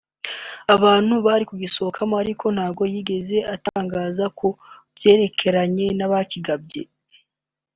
abantu 0.75 1.13
bari 1.25 1.43
gusohokamo 1.51 2.15
ariko 2.23 2.45
ntacyo 2.55 2.83
yigeze 2.93 3.37
atangaza 3.55 4.25
ku 4.37 4.47
byerekeranya 4.95 5.85
n’abakigabye 5.97 6.81